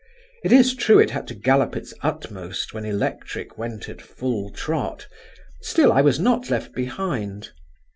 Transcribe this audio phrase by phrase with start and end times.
[0.43, 5.07] It is true it had to gallop its utmost, when Electric went at full trot,
[5.61, 7.51] still I was not left behind.